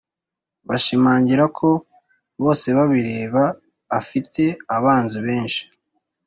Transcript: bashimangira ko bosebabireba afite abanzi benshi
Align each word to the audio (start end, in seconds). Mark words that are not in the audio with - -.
bashimangira 0.67 1.43
ko 1.57 1.69
bosebabireba 2.41 3.43
afite 3.99 4.43
abanzi 4.75 5.17
benshi 5.27 5.63